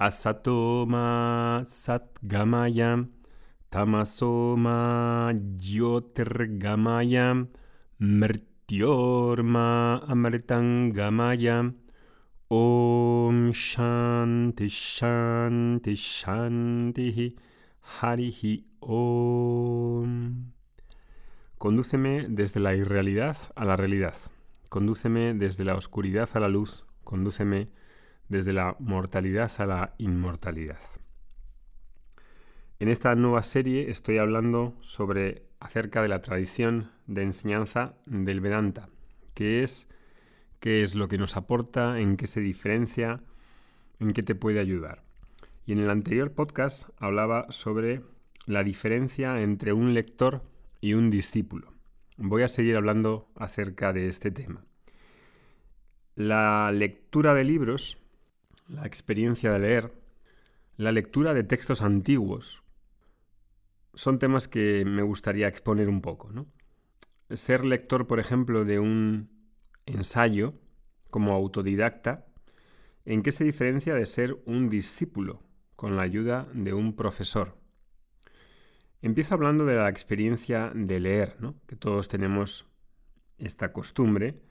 [0.00, 3.04] Asatoma Satgamaya
[3.68, 7.48] Tamasoma Jyotirgamaya
[8.00, 9.68] Mrityorma
[10.06, 11.74] Amritangamaya
[12.48, 17.34] Om Shanti Shanti Shanti
[18.00, 20.52] Harihi Om.
[21.58, 24.14] Condúceme desde la irrealidad a la realidad.
[24.68, 26.86] Condúceme desde la oscuridad a la luz.
[27.02, 27.68] Condúceme
[28.28, 30.80] desde la mortalidad a la inmortalidad.
[32.78, 38.88] En esta nueva serie estoy hablando sobre acerca de la tradición de enseñanza del Vedanta,
[39.34, 39.88] qué es,
[40.60, 43.20] qué es lo que nos aporta, en qué se diferencia,
[43.98, 45.02] en qué te puede ayudar.
[45.66, 48.02] Y en el anterior podcast hablaba sobre
[48.46, 50.42] la diferencia entre un lector
[50.80, 51.74] y un discípulo.
[52.16, 54.64] Voy a seguir hablando acerca de este tema.
[56.14, 57.98] La lectura de libros
[58.68, 59.92] la experiencia de leer,
[60.76, 62.62] la lectura de textos antiguos,
[63.94, 66.30] son temas que me gustaría exponer un poco.
[66.30, 66.46] ¿no?
[67.30, 69.30] Ser lector, por ejemplo, de un
[69.86, 70.54] ensayo
[71.10, 72.26] como autodidacta,
[73.04, 75.42] ¿en qué se diferencia de ser un discípulo
[75.74, 77.56] con la ayuda de un profesor?
[79.00, 81.54] Empiezo hablando de la experiencia de leer, ¿no?
[81.66, 82.68] que todos tenemos
[83.38, 84.42] esta costumbre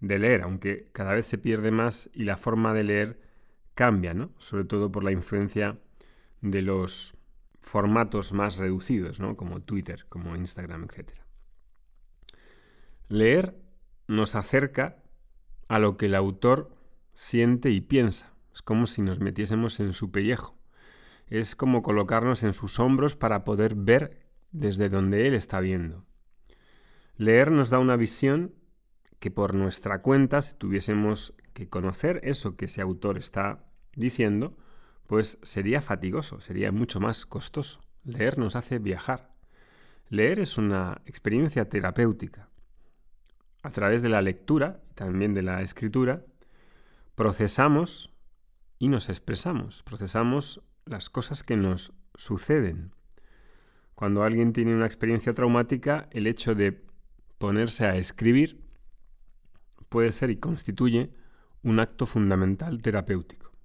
[0.00, 3.25] de leer, aunque cada vez se pierde más y la forma de leer
[3.76, 4.32] cambia, ¿no?
[4.38, 5.78] Sobre todo por la influencia
[6.40, 7.14] de los
[7.60, 9.36] formatos más reducidos, ¿no?
[9.36, 11.10] Como Twitter, como Instagram, etc.
[13.08, 13.54] Leer
[14.08, 14.96] nos acerca
[15.68, 16.74] a lo que el autor
[17.12, 18.32] siente y piensa.
[18.52, 20.56] Es como si nos metiésemos en su pellejo.
[21.26, 24.18] Es como colocarnos en sus hombros para poder ver
[24.52, 26.06] desde donde él está viendo.
[27.16, 28.54] Leer nos da una visión
[29.18, 33.65] que por nuestra cuenta, si tuviésemos que conocer eso que ese autor está
[33.96, 34.56] diciendo,
[35.06, 37.80] pues sería fatigoso, sería mucho más costoso.
[38.04, 39.34] Leer nos hace viajar.
[40.08, 42.48] Leer es una experiencia terapéutica.
[43.62, 46.24] A través de la lectura y también de la escritura,
[47.16, 48.12] procesamos
[48.78, 52.92] y nos expresamos, procesamos las cosas que nos suceden.
[53.94, 56.84] Cuando alguien tiene una experiencia traumática, el hecho de
[57.38, 58.62] ponerse a escribir
[59.88, 61.10] puede ser y constituye
[61.62, 63.55] un acto fundamental terapéutico.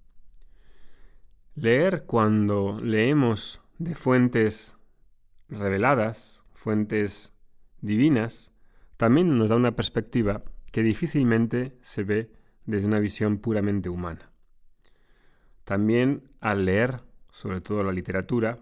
[1.56, 4.78] Leer cuando leemos de fuentes
[5.50, 7.34] reveladas, fuentes
[7.82, 8.54] divinas,
[8.96, 12.32] también nos da una perspectiva que difícilmente se ve
[12.66, 14.32] desde una visión puramente humana.
[15.66, 18.60] También al leer, sobre todo la literatura,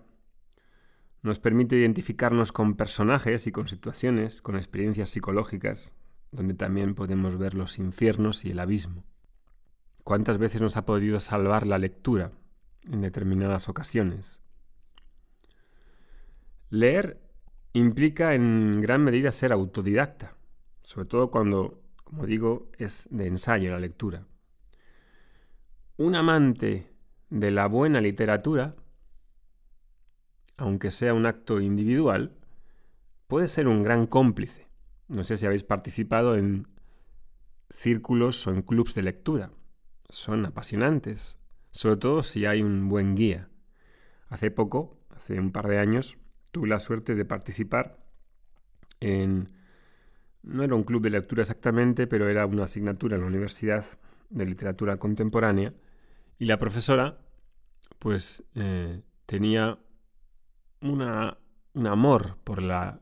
[1.22, 5.94] nos permite identificarnos con personajes y con situaciones, con experiencias psicológicas,
[6.32, 9.04] donde también podemos ver los infiernos y el abismo.
[10.04, 12.32] ¿Cuántas veces nos ha podido salvar la lectura
[12.84, 14.40] en determinadas ocasiones.
[16.70, 17.22] Leer
[17.74, 20.36] implica en gran medida ser autodidacta,
[20.84, 24.28] sobre todo cuando, como digo, es de ensayo la lectura.
[25.98, 26.94] Un amante
[27.30, 28.76] de la buena literatura,
[30.58, 32.38] aunque sea un acto individual,
[33.28, 34.68] puede ser un gran cómplice.
[35.08, 36.68] No sé si habéis participado en
[37.72, 39.52] círculos o en clubs de lectura.
[40.10, 41.39] Son apasionantes,
[41.72, 43.50] sobre todo si hay un buen guía.
[44.30, 46.18] Hace poco, hace un par de años,
[46.52, 48.00] tuve la suerte de participar
[49.00, 49.50] en...
[50.42, 53.86] No era un club de lectura exactamente, pero era una asignatura en la Universidad
[54.30, 55.74] de Literatura Contemporánea
[56.38, 57.20] y la profesora
[58.00, 59.80] pues eh, tenía
[60.82, 61.38] una,
[61.74, 63.02] un amor por la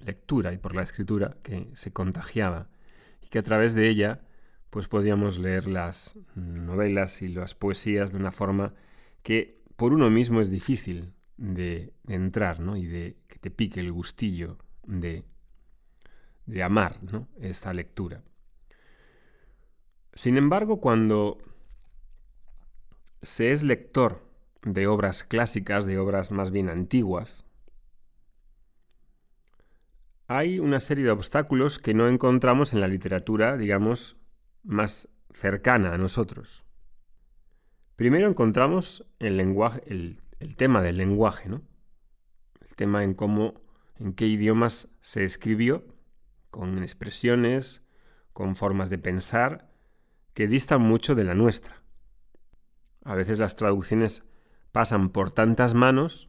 [0.00, 2.68] lectura y por la escritura que se contagiaba
[3.22, 4.20] y que a través de ella
[4.70, 8.74] pues podíamos leer las novelas y las poesías de una forma
[9.22, 12.76] que por uno mismo es difícil de, entrar, ¿no?
[12.76, 15.24] Y de que te pique el gustillo de,
[16.46, 17.28] de amar, ¿no?
[17.40, 18.22] Esta lectura.
[20.14, 21.38] Sin embargo, cuando
[23.22, 24.26] se es lector
[24.62, 27.44] de obras clásicas, de obras más bien antiguas,
[30.28, 34.15] hay una serie de obstáculos que no encontramos en la literatura, digamos,
[34.66, 36.66] más cercana a nosotros.
[37.94, 40.18] Primero encontramos el
[40.56, 41.62] tema del lenguaje, ¿no?
[42.60, 43.54] El tema en cómo,
[43.98, 45.86] en qué idiomas se escribió,
[46.50, 47.82] con expresiones,
[48.32, 49.70] con formas de pensar
[50.34, 51.82] que distan mucho de la nuestra.
[53.04, 54.24] A veces las traducciones
[54.72, 56.28] pasan por tantas manos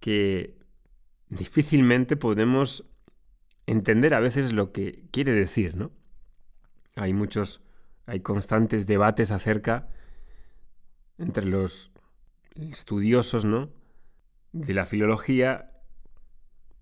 [0.00, 0.58] que
[1.28, 2.84] difícilmente podemos
[3.66, 5.92] entender a veces lo que quiere decir, ¿no?
[6.96, 7.62] Hay muchos,
[8.06, 9.88] hay constantes debates acerca
[11.18, 11.92] entre los
[12.54, 13.70] estudiosos, ¿no?
[14.52, 15.72] De la filología,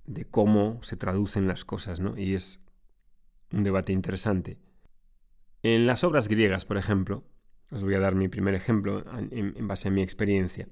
[0.04, 2.18] de cómo se traducen las cosas, ¿no?
[2.18, 2.60] Y es
[3.52, 4.58] un debate interesante.
[5.62, 7.24] En las obras griegas, por ejemplo,
[7.70, 10.68] os voy a dar mi primer ejemplo en, base a mi experiencia.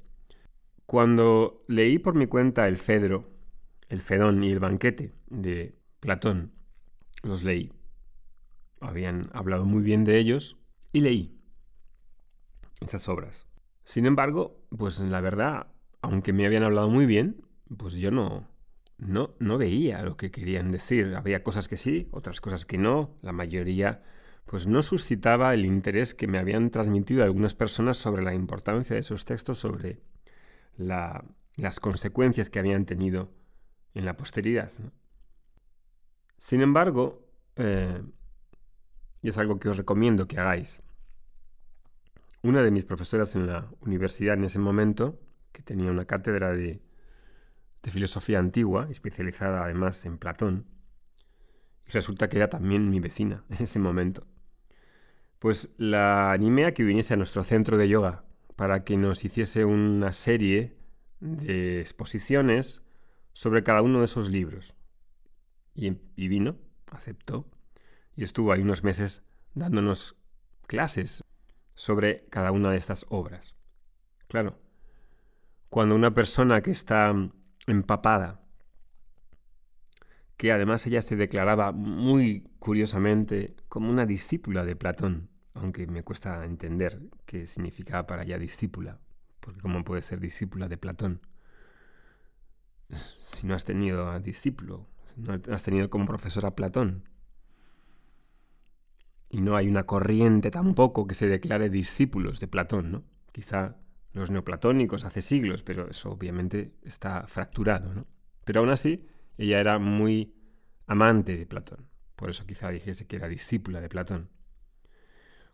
[0.85, 3.31] Cuando leí por mi cuenta el Fedro,
[3.89, 6.53] el Fedón y el Banquete de Platón,
[7.23, 7.73] los leí.
[8.81, 10.59] Habían hablado muy bien de ellos
[10.93, 11.41] y leí
[12.81, 13.47] esas obras.
[13.85, 15.69] Sin embargo, pues la verdad,
[16.01, 17.47] aunque me habían hablado muy bien,
[17.77, 18.49] pues yo no,
[18.99, 21.15] no, no veía lo que querían decir.
[21.17, 23.17] Había cosas que sí, otras cosas que no.
[23.23, 24.03] La mayoría
[24.47, 29.01] pues no suscitaba el interés que me habían transmitido algunas personas sobre la importancia de
[29.01, 30.01] esos textos, sobre
[30.77, 33.31] las consecuencias que habían tenido
[33.95, 34.73] en la posteridad.
[36.39, 38.03] Sin embargo, eh,
[39.23, 40.83] y es algo que os recomiendo que hagáis,
[42.43, 45.21] una de mis profesoras en la universidad en ese momento,
[45.53, 46.81] que tenía una cátedra de,
[47.83, 50.67] filosofía antigua, especializada además en Platón,
[51.87, 54.27] y resulta que era también mi vecina en ese momento,
[55.39, 58.25] pues la animé a que viniese a nuestro centro de yoga
[58.57, 60.77] para que nos hiciese una serie
[61.21, 62.83] de exposiciones
[63.33, 64.75] sobre cada uno de esos libros.
[65.75, 66.59] Y vino,
[66.91, 67.47] aceptó,
[68.17, 69.23] y estuvo ahí unos meses
[69.55, 70.17] dándonos
[70.67, 71.25] clases
[71.75, 73.55] sobre cada una de estas obras.
[74.29, 74.59] Claro,
[75.69, 77.13] cuando una persona que está
[77.67, 78.41] empapada,
[80.37, 86.45] que además ella se declaraba muy curiosamente como una discípula de Platón, aunque me cuesta
[86.45, 89.01] entender qué significaba para ella discípula,
[89.41, 91.21] porque cómo puede ser discípula de Platón
[93.21, 94.87] si no has tenido a discípulo,
[95.17, 97.09] no has tenido como profesor a Platón.
[99.31, 103.05] Y no hay una corriente tampoco que se declare discípulos de Platón, ¿no?
[103.33, 103.77] Quizá
[104.13, 108.07] los neoplatónicos hace siglos, pero eso obviamente está fracturado, ¿no?
[108.45, 109.07] Pero aún así,
[109.39, 110.35] ella era muy
[110.87, 111.89] amante de Platón.
[112.17, 114.29] Por eso quizá dijese que era discípula de Platón.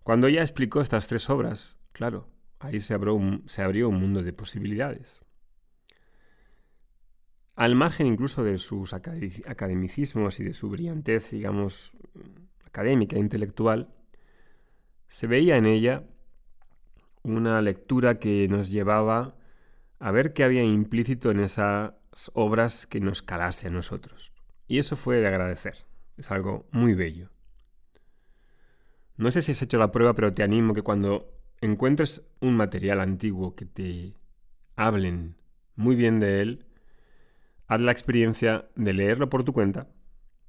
[0.02, 2.28] Cuando ella explicó estas tres obras, claro,
[2.58, 5.24] ahí se abrió un, se abrió un mundo de posibilidades.
[7.54, 11.92] Al margen incluso de sus academicismos y de su brillantez, digamos,
[12.76, 13.88] académica intelectual,
[15.08, 16.04] se veía en ella
[17.22, 19.34] una lectura que nos llevaba
[19.98, 21.94] a ver qué había implícito en esas
[22.34, 24.34] obras que nos calase a nosotros.
[24.68, 25.86] Y eso fue de agradecer.
[26.18, 27.30] Es algo muy bello.
[29.16, 31.32] No sé si has hecho la prueba, pero te animo que cuando
[31.62, 34.12] encuentres un material antiguo que te
[34.74, 35.36] hablen
[35.76, 36.66] muy bien de él,
[37.68, 39.88] haz la experiencia de leerlo por tu cuenta,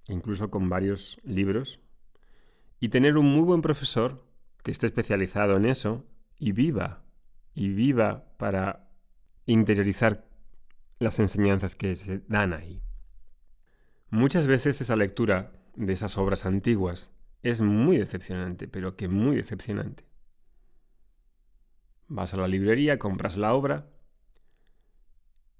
[0.09, 1.79] incluso con varios libros,
[2.79, 4.25] y tener un muy buen profesor
[4.63, 6.05] que esté especializado en eso
[6.37, 7.03] y viva,
[7.53, 8.89] y viva para
[9.45, 10.27] interiorizar
[10.99, 12.81] las enseñanzas que se dan ahí.
[14.09, 17.09] Muchas veces esa lectura de esas obras antiguas
[17.43, 20.05] es muy decepcionante, pero que muy decepcionante.
[22.07, 23.89] Vas a la librería, compras la obra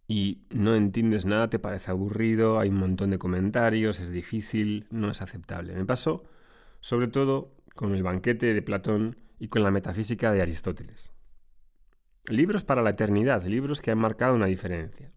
[0.07, 5.11] y no entiendes nada, te parece aburrido, hay un montón de comentarios, es difícil, no
[5.11, 5.75] es aceptable.
[5.75, 6.23] Me pasó
[6.87, 11.11] sobre todo con el banquete de Platón y con la metafísica de Aristóteles.
[12.27, 15.11] Libros para la eternidad, libros que han marcado una diferencia.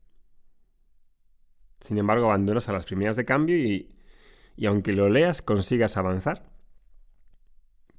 [1.78, 3.94] Sin embargo, abandonas a las primeras de cambio y,
[4.56, 6.50] y aunque lo leas consigas avanzar,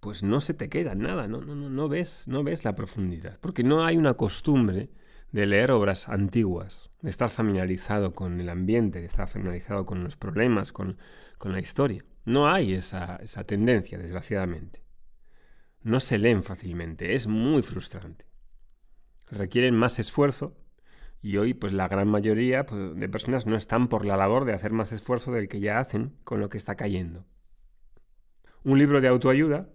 [0.01, 3.63] pues no se te queda nada, no, no, no, ves, no ves la profundidad, porque
[3.63, 4.89] no hay una costumbre
[5.31, 10.17] de leer obras antiguas, de estar familiarizado con el ambiente, de estar familiarizado con los
[10.17, 10.97] problemas, con,
[11.37, 12.03] con la historia.
[12.25, 14.83] No hay esa, tendencia, desgraciadamente.
[15.81, 18.25] No se leen fácilmente, es muy frustrante.
[19.31, 20.57] Requieren más esfuerzo
[21.21, 24.53] y hoy pues la gran mayoría pues, de personas no están por la labor de
[24.53, 27.25] hacer más esfuerzo del que ya hacen con lo que está cayendo.
[28.63, 29.69] Un libro de autoayuda,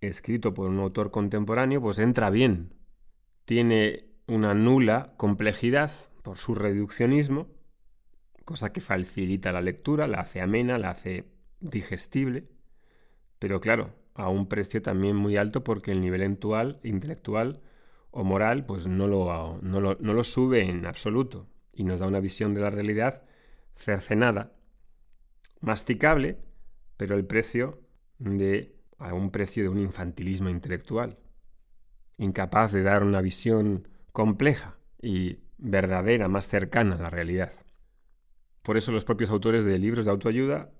[0.00, 2.74] escrito por un autor contemporáneo, pues entra bien.
[3.44, 7.46] Tiene una nula complejidad por su reduccionismo,
[8.44, 12.48] cosa que facilita la lectura, la hace amena, la hace digestible,
[13.38, 17.60] pero claro, a un precio también muy alto porque el nivel intelectual
[18.10, 22.54] o moral pues no lo, no lo, sube en absoluto y nos da una visión
[22.54, 23.22] de la realidad
[23.74, 24.54] cercenada,
[25.60, 26.38] masticable,
[26.96, 27.82] pero el precio
[28.18, 31.18] de a un precio de un infantilismo intelectual,
[32.16, 37.52] incapaz de dar una visión compleja y verdadera, más cercana a la realidad.
[38.62, 40.72] Por eso los propios autores de libros de autoayuda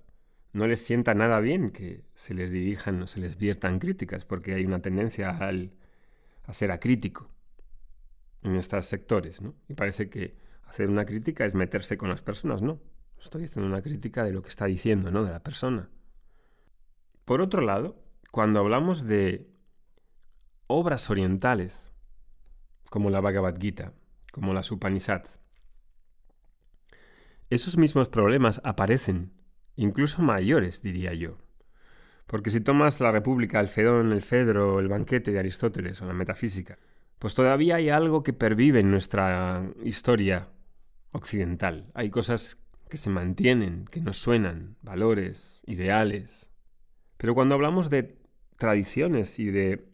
[0.57, 4.55] no les sienta nada bien que se les dirijan o se les viertan críticas, porque
[4.55, 5.75] hay una tendencia al,
[6.45, 7.31] a ser acrítico.
[8.43, 9.55] en estos sectores, ¿no?
[9.69, 10.35] Y parece que
[10.65, 12.81] hacer una crítica es meterse con las personas, no.
[13.21, 15.25] Estoy haciendo una crítica de lo que está diciendo, ¿no?
[15.25, 15.91] De la persona.
[17.27, 19.51] Por otro lado, cuando hablamos de
[20.69, 21.93] obras orientales,
[22.89, 23.93] como la Bhagavad Gita,
[24.33, 25.39] como las Upanishads,
[27.51, 29.36] esos mismos problemas aparecen,
[29.77, 31.39] incluso mayores, diría yo.
[32.27, 36.13] Porque si tomas la República, el Fedón, el Fedro, el banquete de Aristóteles o la
[36.13, 36.79] metafísica,
[37.19, 40.49] pues todavía hay algo que pervive en nuestra historia
[41.13, 41.91] occidental.
[41.95, 42.59] Hay cosas
[42.91, 46.51] que se mantienen, que nos suenan, valores, ideales.
[47.17, 48.19] Pero cuando hablamos de
[48.57, 49.89] tradiciones y de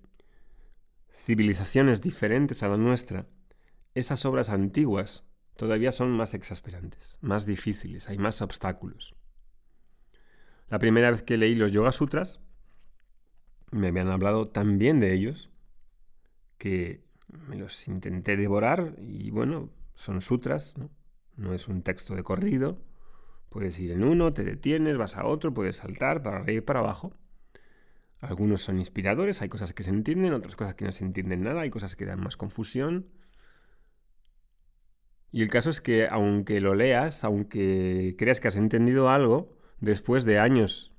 [1.10, 3.26] civilizaciones diferentes a la nuestra,
[3.94, 5.24] esas obras antiguas
[5.56, 9.14] todavía son más exasperantes, más difíciles, hay más obstáculos.
[10.72, 12.40] La primera vez que leí los Yoga Sutras,
[13.72, 15.50] me habían hablado tan bien de ellos
[16.56, 20.88] que me los intenté devorar y bueno, son sutras, ¿no?
[21.36, 22.82] no es un texto de corrido.
[23.50, 26.80] Puedes ir en uno, te detienes, vas a otro, puedes saltar para arriba y para
[26.80, 27.12] abajo.
[28.22, 31.60] Algunos son inspiradores, hay cosas que se entienden, otras cosas que no se entienden nada,
[31.60, 33.10] hay cosas que dan más confusión.
[35.30, 40.24] Y el caso es que aunque lo leas, aunque creas que has entendido algo, después
[40.24, 40.94] de años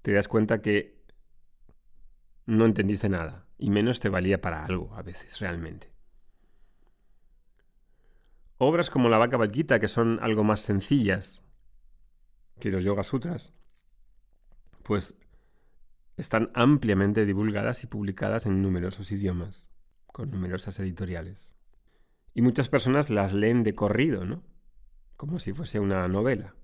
[0.00, 1.00] te das cuenta que
[2.46, 5.92] no entendiste nada, y menos te valía para algo a veces, realmente.
[8.56, 11.44] Obras como la Bhagavad Gita, que son algo más sencillas
[12.58, 13.52] que los Yoga Sutras,
[14.82, 15.14] pues
[16.16, 19.68] están ampliamente divulgadas y publicadas en numerosos idiomas,
[20.06, 21.54] con numerosas editoriales.
[22.34, 24.42] Y muchas personas las leen de corrido, ¿no?
[25.16, 26.54] Como si fuese una novela.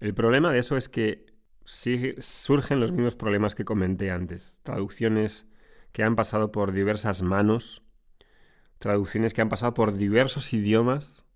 [0.00, 1.26] El problema de eso es que
[1.64, 4.58] surgen los mismos problemas que comenté antes.
[4.62, 5.46] Traducciones
[5.92, 7.82] que han pasado por diversas manos,
[8.78, 11.26] traducciones que han pasado por diversos idiomas,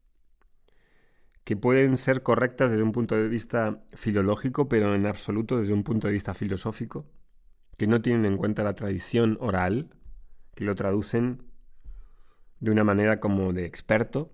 [1.45, 5.85] que pueden ser correctas desde un punto de vista filológico, pero en absoluto desde un
[5.85, 7.07] punto de vista filosófico
[7.77, 9.91] que no tienen en cuenta la tradición oral,
[10.55, 11.43] que lo traducen
[12.61, 14.33] de una manera como de experto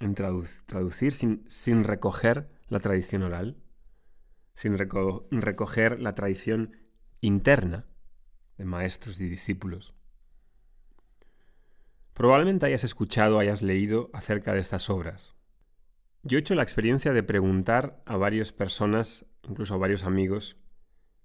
[0.00, 3.58] en traducir sin, recoger la tradición oral,
[4.54, 6.76] sin recoger la tradición
[7.20, 7.86] interna
[8.56, 9.94] de maestros y discípulos.
[12.14, 15.34] Probablemente hayas escuchado, hayas leído acerca de estas obras.
[16.22, 20.56] Yo he hecho la experiencia de preguntar a varias personas, incluso a varios amigos,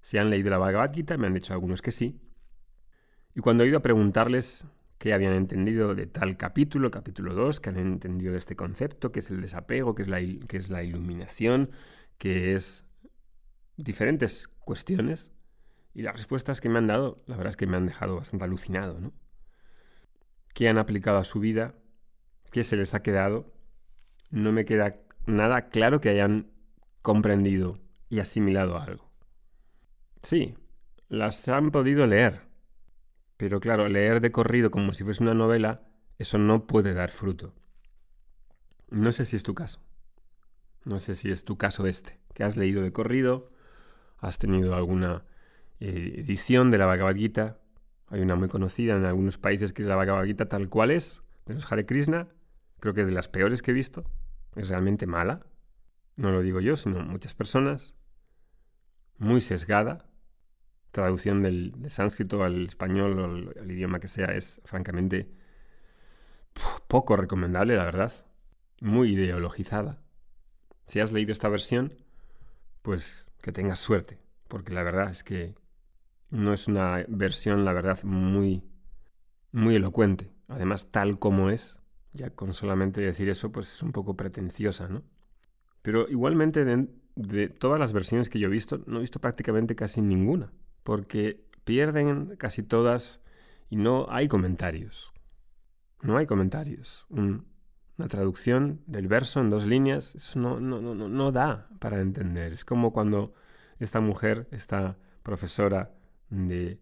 [0.01, 2.21] si han leído la Bhagavad Gita, me han dicho algunos que sí.
[3.33, 4.65] Y cuando he ido a preguntarles
[4.97, 9.19] qué habían entendido de tal capítulo, capítulo 2, qué han entendido de este concepto, qué
[9.19, 11.71] es el desapego, qué es la, es la iluminación,
[12.17, 12.85] qué es
[13.77, 15.31] diferentes cuestiones,
[15.93, 18.45] y las respuestas que me han dado, la verdad es que me han dejado bastante
[18.45, 19.13] alucinado, ¿no?
[20.53, 21.75] ¿Qué han aplicado a su vida?
[22.51, 23.53] ¿Qué se les ha quedado?
[24.29, 26.51] No me queda nada claro que hayan
[27.01, 29.11] comprendido y asimilado algo.
[30.21, 30.57] Sí,
[31.07, 32.44] las han podido leer.
[33.37, 35.83] Pero claro, leer de corrido como si fuese una novela,
[36.17, 37.53] eso no puede dar fruto.
[38.89, 39.81] No sé si es tu caso.
[40.85, 43.51] No sé si es tu caso este, que has leído de corrido,
[44.19, 45.25] has tenido alguna
[45.79, 47.59] eh, edición de la Bhagavad Gita.
[48.07, 51.23] Hay una muy conocida en algunos países que es la Bhagavad Gita tal cual es,
[51.45, 52.27] de los Hare Krishna.
[52.79, 54.05] Creo que es de las peores que he visto.
[54.55, 55.45] Es realmente mala.
[56.15, 57.95] No lo digo yo, sino muchas personas.
[59.17, 60.05] Muy sesgada
[60.95, 63.25] traducción del, sánscrito al español o
[63.59, 65.29] al, idioma que sea es francamente
[66.87, 68.13] poco recomendable, la verdad.
[68.79, 69.99] Muy ideologizada.
[70.85, 71.93] Si has leído esta versión,
[72.81, 75.55] pues que tengas suerte, porque la verdad es que
[76.29, 78.63] no es una versión, la verdad, muy,
[79.51, 80.31] muy elocuente.
[80.47, 81.77] Además, tal como es,
[82.13, 85.03] ya con solamente decir eso, pues es un poco pretenciosa, ¿no?
[85.81, 86.63] Pero igualmente
[87.15, 90.53] de todas las versiones que yo he visto, no he visto prácticamente casi ninguna
[90.85, 93.19] porque pierden casi todas
[93.71, 95.11] y no hay comentarios.
[96.03, 97.07] No hay comentarios.
[97.09, 102.53] una traducción del verso en dos líneas, no, no da para entender.
[102.53, 103.33] Es como cuando
[103.79, 105.91] esta mujer, esta profesora
[106.29, 106.79] de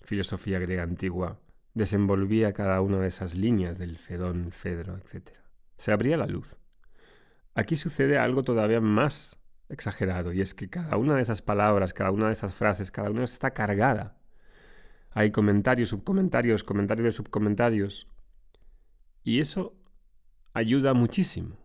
[0.00, 1.38] filosofía griega antigua,
[1.74, 5.30] desenvolvía cada una de esas líneas del Fedón, Fedro, etc.
[5.76, 6.56] Se abría la luz.
[7.54, 9.37] Aquí sucede algo todavía más
[9.68, 13.10] exagerado, y es que cada una de esas palabras, cada una de esas frases, cada
[13.10, 14.16] una está cargada.
[15.10, 18.06] Hay comentarios, subcomentarios, comentarios de subcomentarios.
[19.24, 19.74] Y eso
[20.54, 21.56] ayuda muchísimo.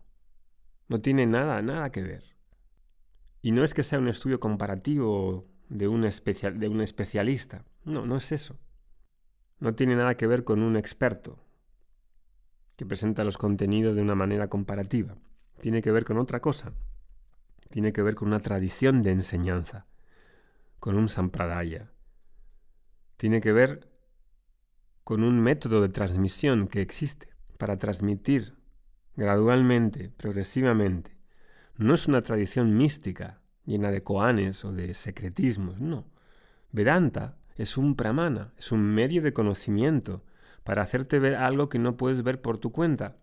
[0.88, 2.24] No tiene nada, nada que ver.
[3.42, 7.64] Y no es que sea un estudio comparativo de un, especial, de un especialista.
[7.84, 8.58] No, no es eso.
[9.60, 11.38] No tiene nada que ver con un experto.
[12.76, 15.16] que presenta los contenidos de una manera comparativa.
[15.60, 16.72] Tiene que ver con otra cosa.
[17.74, 19.88] Tiene que ver con una tradición de enseñanza,
[20.78, 21.90] con un sampradaya.
[23.16, 23.90] Tiene que ver
[25.02, 28.54] con un método de transmisión que existe para transmitir
[29.16, 31.18] gradualmente, progresivamente.
[31.76, 36.06] No es una tradición mística llena de koanes o de secretismos, no.
[36.70, 40.24] Vedanta es un pramana, es un medio de conocimiento
[40.62, 43.16] para hacerte ver algo que no puedes ver por tu cuenta,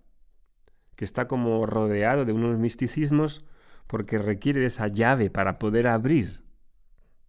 [0.97, 3.45] que está como rodeado de unos misticismos
[3.91, 6.45] porque requiere de esa llave para poder abrir.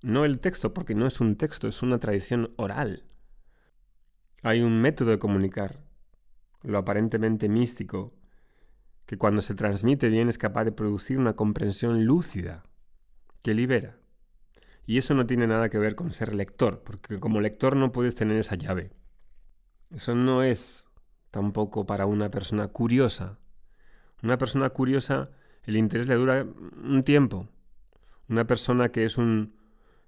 [0.00, 3.02] No el texto, porque no es un texto, es una tradición oral.
[4.44, 5.82] Hay un método de comunicar,
[6.62, 8.14] lo aparentemente místico,
[9.06, 12.62] que cuando se transmite bien es capaz de producir una comprensión lúcida,
[13.42, 13.98] que libera.
[14.86, 18.14] Y eso no tiene nada que ver con ser lector, porque como lector no puedes
[18.14, 18.92] tener esa llave.
[19.90, 20.86] Eso no es
[21.32, 23.40] tampoco para una persona curiosa.
[24.22, 25.32] Una persona curiosa,
[25.64, 26.46] el interés le dura
[26.82, 27.48] un tiempo.
[28.28, 29.54] Una persona que es un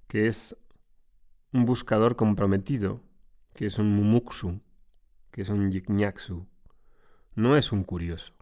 [0.09, 0.57] que es
[1.53, 3.03] un buscador comprometido,
[3.55, 4.61] que es un mumuksu,
[5.31, 6.47] que es un yiknyaksu,
[7.35, 8.35] no es un curioso.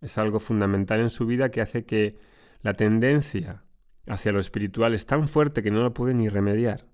[0.00, 2.18] Es algo fundamental en su vida que hace que
[2.60, 3.64] la tendencia
[4.06, 6.86] hacia lo espiritual es tan fuerte que no lo puede ni remediar.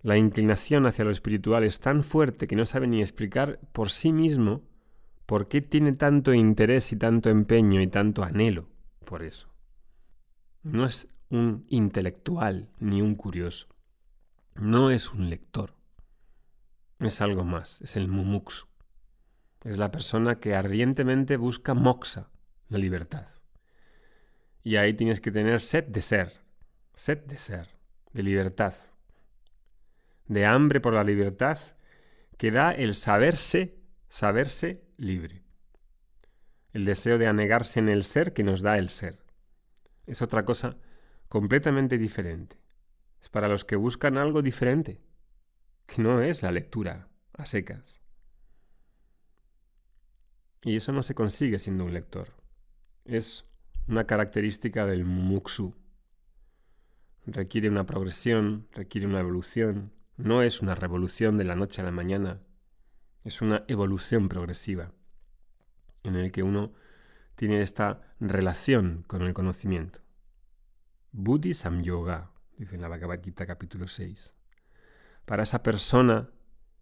[0.00, 4.12] La inclinación hacia lo espiritual es tan fuerte que no sabe ni explicar por sí
[4.12, 4.62] mismo
[5.26, 8.68] por qué tiene tanto interés y tanto empeño y tanto anhelo
[9.04, 9.48] por eso.
[10.62, 13.68] No es un intelectual ni un curioso.
[14.54, 15.74] No es un lector.
[17.00, 18.66] Es algo más, es el mumuksu.
[19.64, 22.30] Es la persona que ardientemente busca moksha,
[22.68, 23.26] la libertad.
[24.62, 26.32] Y ahí tienes que tener sed de ser,
[26.94, 27.68] sed de ser,
[28.12, 28.74] de libertad,
[30.26, 31.58] de hambre por la libertad
[32.38, 35.42] que da el saberse, saberse libre.
[36.72, 39.18] El deseo de anegarse en el ser que nos da el ser.
[40.06, 40.76] Es otra cosa
[41.28, 42.56] completamente diferente.
[43.22, 45.00] Es para los que buscan algo diferente,
[45.86, 48.00] que no es la lectura a secas.
[50.64, 52.28] Y eso no se consigue siendo un lector.
[53.04, 53.46] Es
[53.86, 55.74] una característica del mumuksu.
[57.26, 59.92] Requiere una progresión, requiere una evolución.
[60.16, 62.40] No es una revolución de la noche a la mañana.
[63.24, 64.92] Es una evolución progresiva
[66.02, 66.74] en el que uno
[67.36, 70.00] tiene esta relación con el conocimiento.
[71.10, 74.34] Buddhi Yoga, dice en la Bhagavad Gita capítulo 6.
[75.24, 76.28] Para esa persona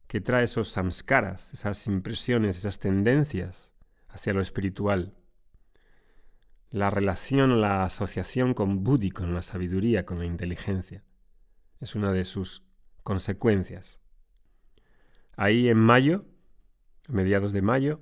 [0.09, 3.71] que trae esos samskaras, esas impresiones, esas tendencias
[4.09, 5.15] hacia lo espiritual,
[6.71, 11.05] la relación, la asociación con Buddhi, con la sabiduría, con la inteligencia.
[11.79, 12.65] Es una de sus
[13.05, 14.01] consecuencias.
[15.37, 16.27] Ahí en mayo,
[17.09, 18.01] mediados de mayo,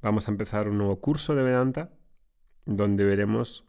[0.00, 1.92] vamos a empezar un nuevo curso de Vedanta,
[2.66, 3.66] donde veremos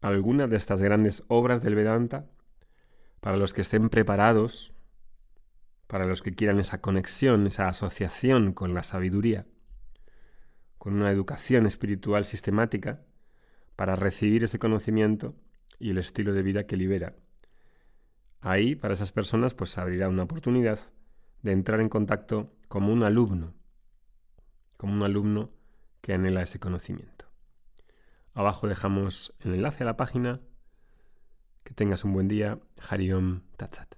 [0.00, 2.26] algunas de estas grandes obras del Vedanta
[3.20, 4.72] para los que estén preparados,
[5.86, 9.46] para los que quieran esa conexión, esa asociación con la sabiduría
[10.78, 13.02] con una educación espiritual sistemática
[13.76, 15.36] para recibir ese conocimiento
[15.78, 17.14] y el estilo de vida que libera.
[18.40, 20.78] Ahí, para esas personas, pues abrirá una oportunidad
[21.42, 23.54] de entrar en contacto como un alumno,
[24.76, 25.50] como un alumno
[26.00, 27.26] que anhela ese conocimiento.
[28.34, 30.40] Abajo dejamos el enlace a la página.
[31.64, 32.60] Que tengas un buen día.
[32.88, 33.96] Hariom Tatsat.